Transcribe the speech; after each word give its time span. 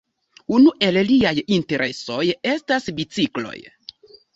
Unu 0.55 0.73
el 0.87 0.97
liaj 1.11 1.35
interesoj 1.59 2.25
estas 2.57 2.93
bicikloj. 3.01 3.59